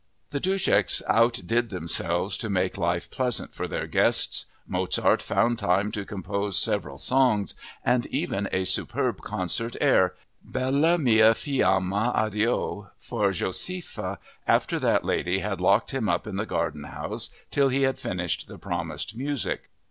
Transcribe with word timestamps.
The 0.31 0.39
Duscheks 0.39 1.03
outdid 1.07 1.69
themselves 1.69 2.35
to 2.37 2.49
make 2.49 2.75
life 2.75 3.11
pleasant 3.11 3.53
for 3.53 3.67
their 3.67 3.85
guests. 3.85 4.45
Mozart 4.67 5.21
found 5.21 5.59
time 5.59 5.91
to 5.91 6.05
compose 6.05 6.57
several 6.57 6.97
songs 6.97 7.53
and 7.85 8.07
even 8.07 8.49
a 8.51 8.65
superb 8.65 9.21
concert 9.21 9.75
air, 9.79 10.15
Bella 10.43 10.97
mia 10.97 11.35
fiamma, 11.35 12.15
addio, 12.15 12.89
for 12.97 13.29
Josefa 13.31 14.17
after 14.47 14.79
that 14.79 15.05
lady 15.05 15.37
had 15.37 15.61
locked 15.61 15.91
him 15.93 16.09
up 16.09 16.25
in 16.25 16.35
the 16.37 16.47
garden 16.47 16.85
house 16.85 17.29
till 17.51 17.69
he 17.69 17.83
had 17.83 17.99
finished 17.99 18.47
the 18.47 18.57
promised 18.57 19.15
music. 19.15 19.69